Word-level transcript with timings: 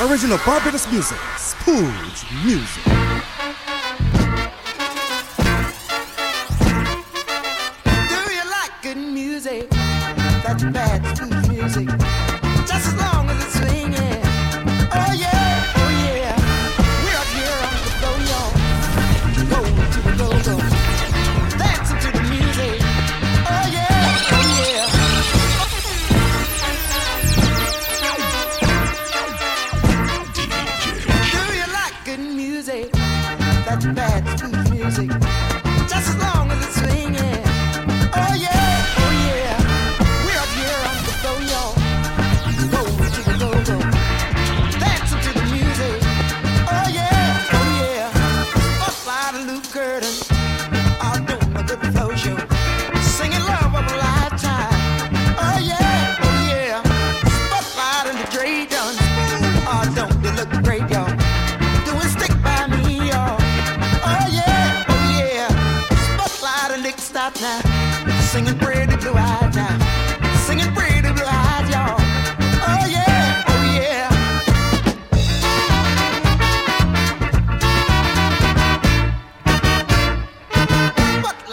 Original 0.00 0.38
Barbados 0.46 0.86
music, 0.92 1.18
Spouge 1.36 2.24
Music. 2.44 3.27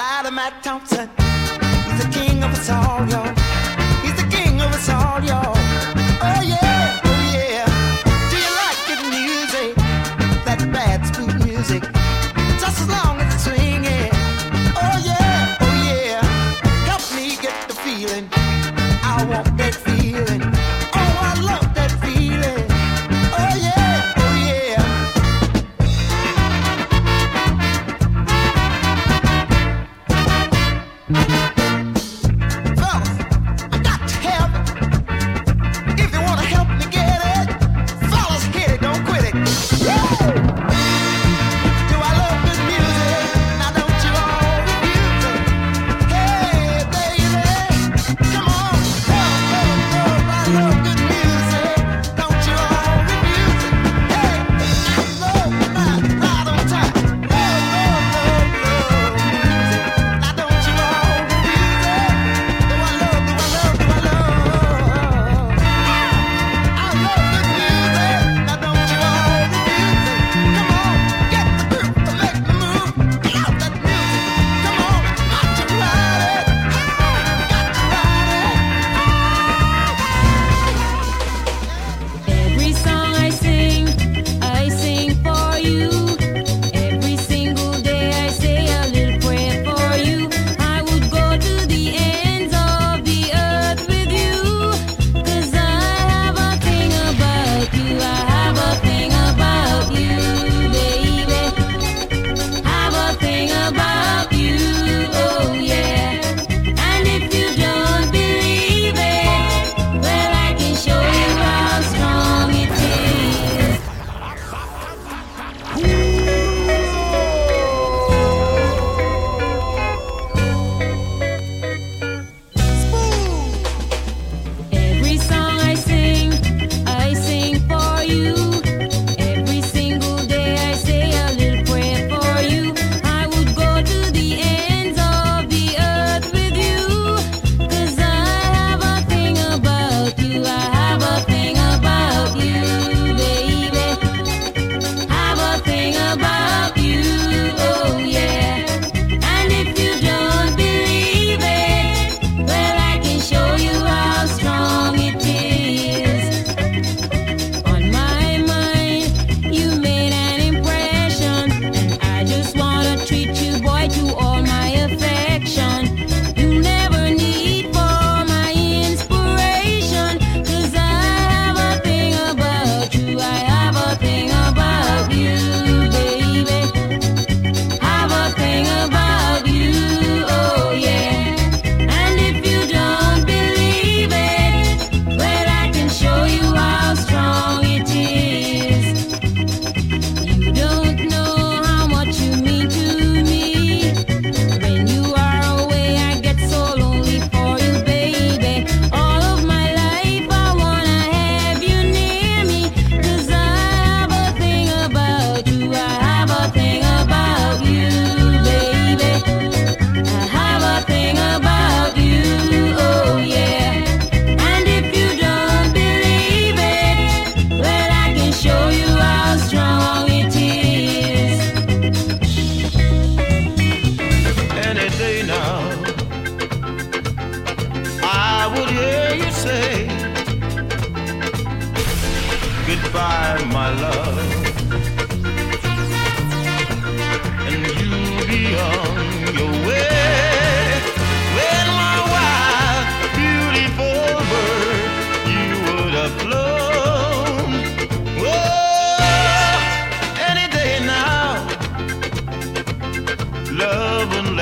Pride 0.07 0.27
of 0.27 0.33
my 0.33 0.51
Thompson. 0.61 1.09
He's 1.17 2.05
the 2.05 2.11
king 2.11 2.43
of 2.43 2.51
us 2.51 2.69
all, 2.69 3.07
y'all. 3.09 3.33
He's 4.03 4.15
the 4.21 4.27
king 4.29 4.61
of 4.61 4.71
us 4.71 4.87
all, 4.87 5.19
y'all. 5.23 5.54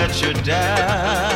Let 0.07 0.21
you 0.21 0.33
down, 0.43 1.32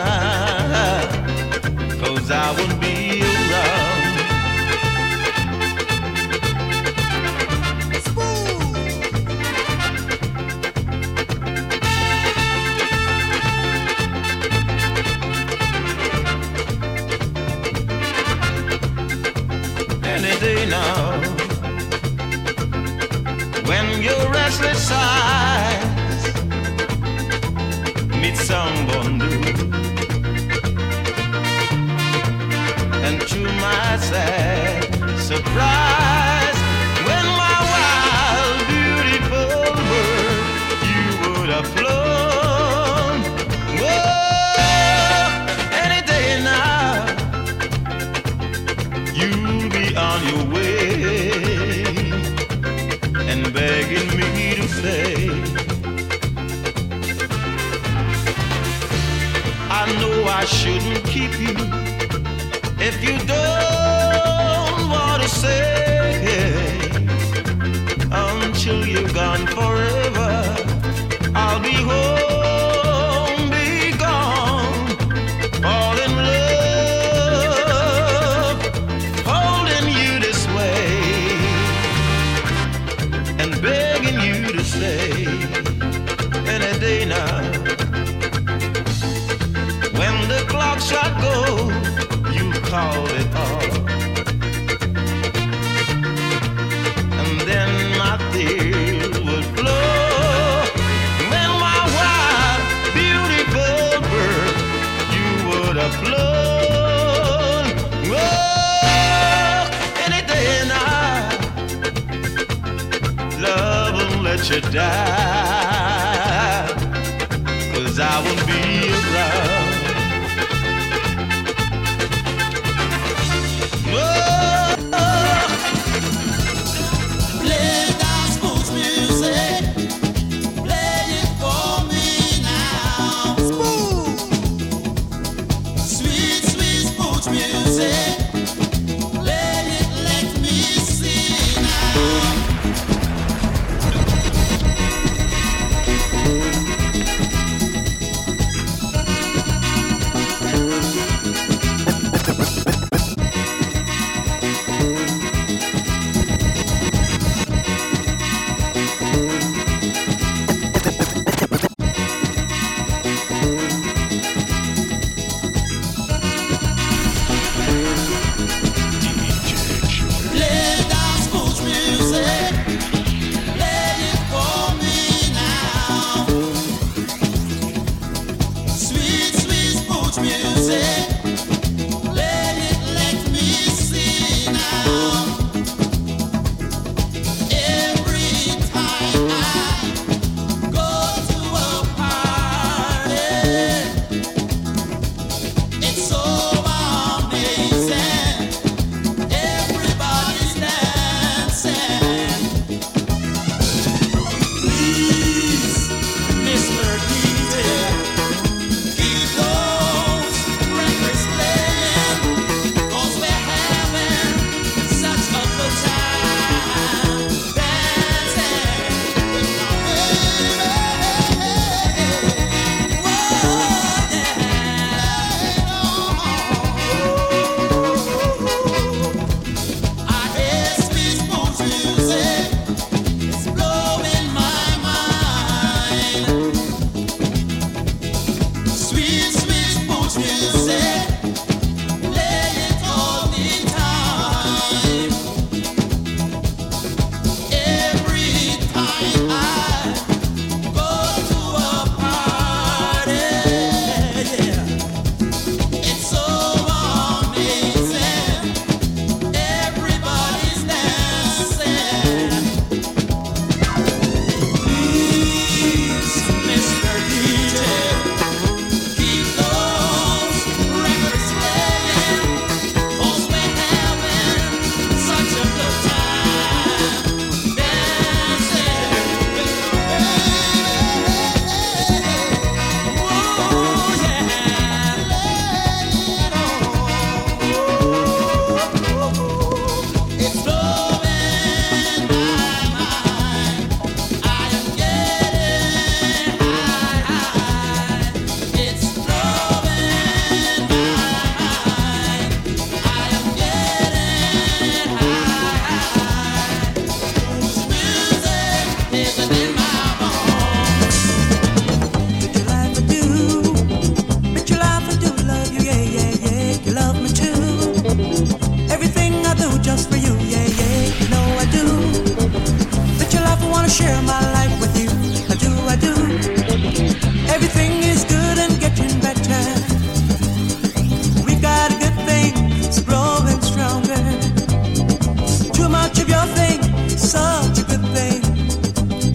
Too 335.57 335.69
much 335.69 335.99
of 335.99 336.07
your 336.07 336.25
thing, 336.37 336.61
such 336.95 337.57
a 337.57 337.63
good 337.63 337.85
thing. 337.95 338.21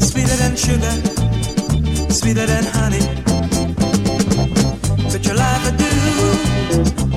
Sweeter 0.01 0.37
than 0.43 0.57
sugar, 0.57 0.95
sweeter 2.11 2.47
than 2.47 2.65
honey. 2.65 3.05
But 5.13 5.25
your 5.25 5.37
life 5.37 5.65
I 5.65 5.73
do, 5.85 5.91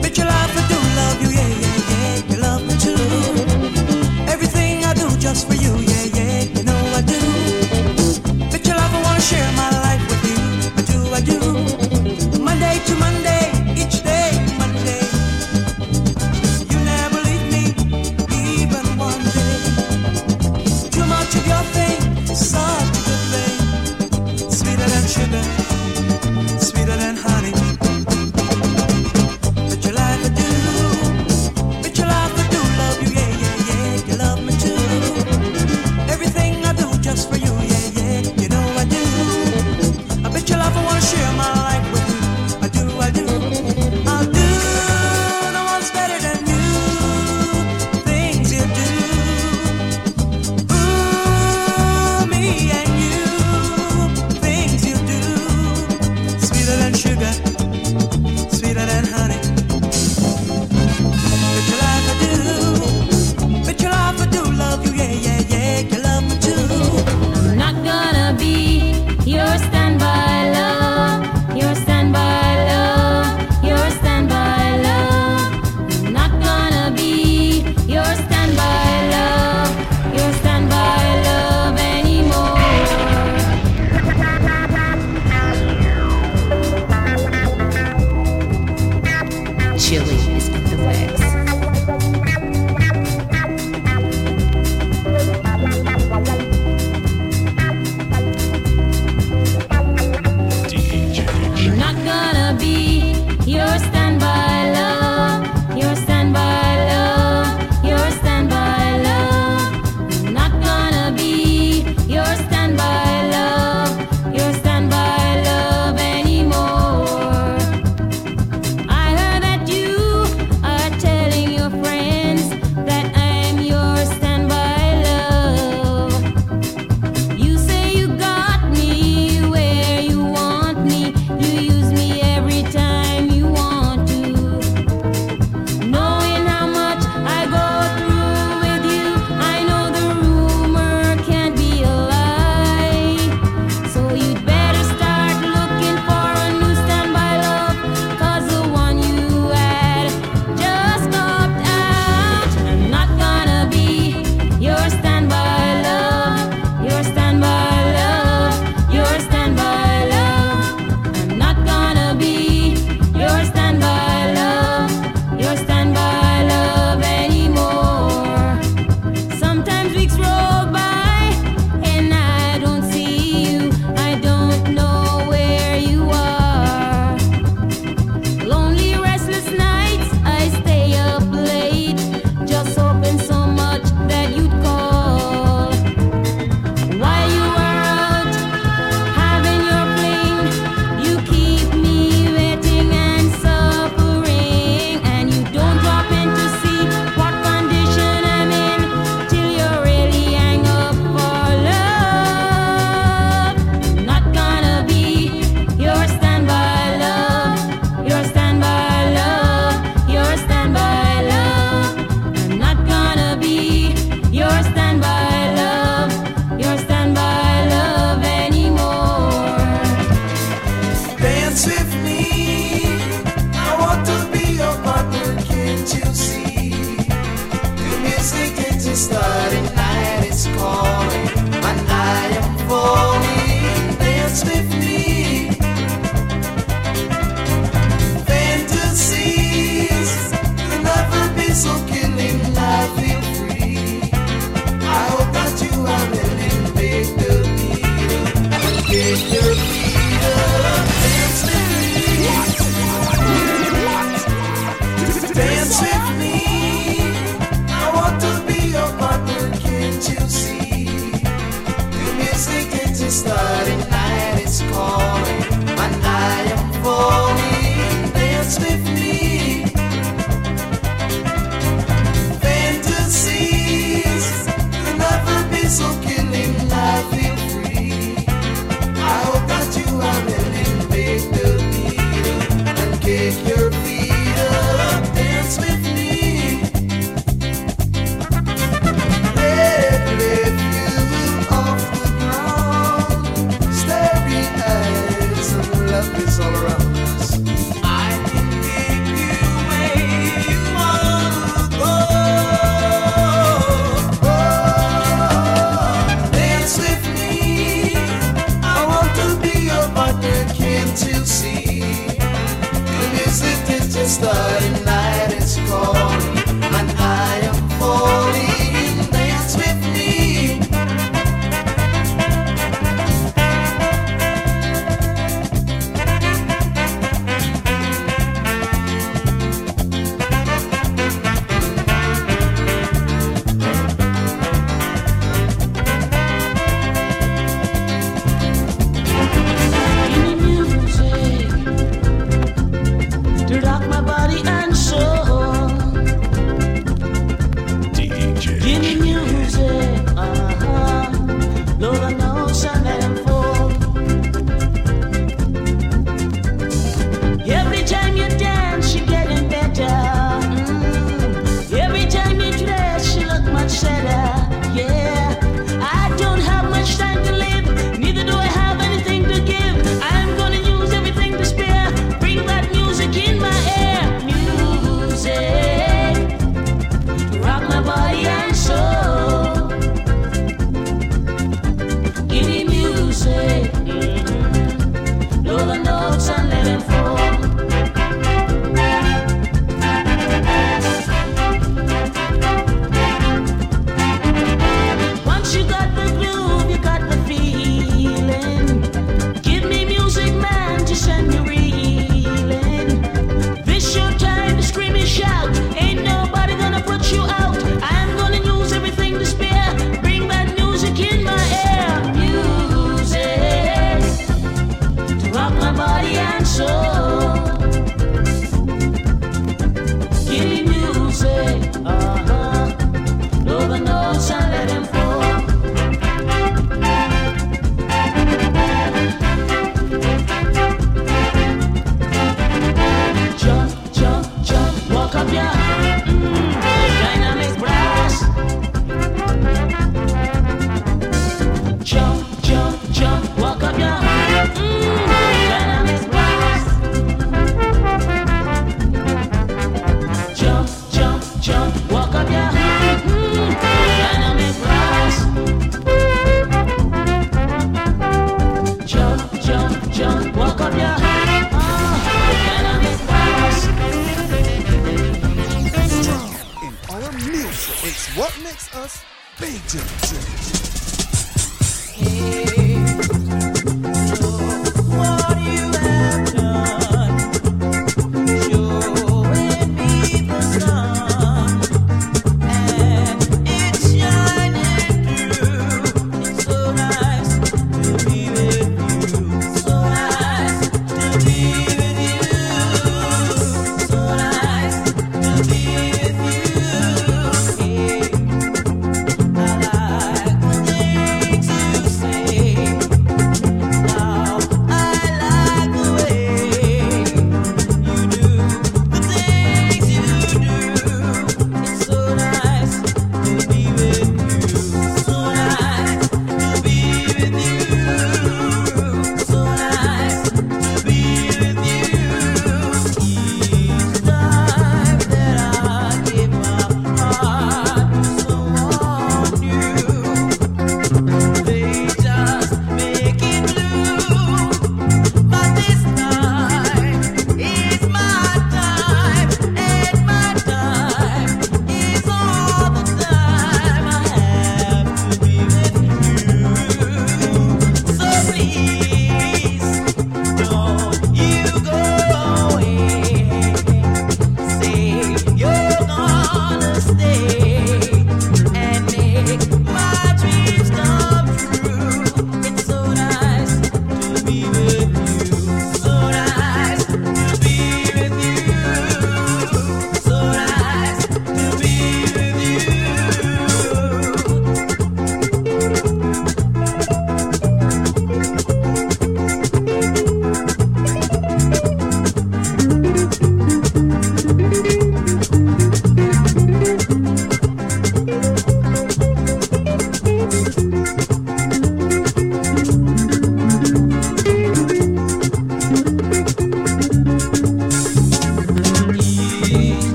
but 0.00 0.16
your 0.16 0.26
life 0.26 0.54
I 0.56 0.62
do 0.72 0.78
love 0.98 1.22
you, 1.22 1.30
yeah, 1.38 1.48
yeah. 1.60 1.69